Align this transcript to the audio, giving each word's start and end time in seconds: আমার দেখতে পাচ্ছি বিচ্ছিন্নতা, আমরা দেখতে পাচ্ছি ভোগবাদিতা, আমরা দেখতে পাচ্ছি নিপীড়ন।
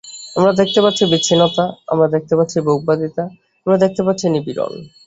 আমার 0.37 0.53
দেখতে 0.61 0.79
পাচ্ছি 0.83 1.03
বিচ্ছিন্নতা, 1.11 1.65
আমরা 1.91 2.07
দেখতে 2.15 2.33
পাচ্ছি 2.37 2.57
ভোগবাদিতা, 2.67 3.23
আমরা 3.65 3.77
দেখতে 3.83 4.01
পাচ্ছি 4.07 4.25
নিপীড়ন। 4.33 4.73